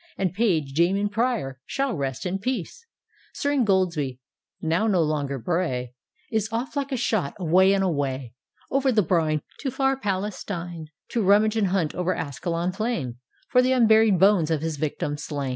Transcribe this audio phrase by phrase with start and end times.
[0.17, 2.87] And Page, Dame and Prior shall rest in peace
[3.33, 4.17] 1" Sir Ingoldsby
[4.59, 5.93] (now no longer Bray)
[6.31, 8.33] Is off like a shot away and away,
[8.71, 13.19] Over the brine To far Palestine, To rummage and hunt over Ascalon plain
[13.51, 15.49] For the unburied bones of bis victim slain.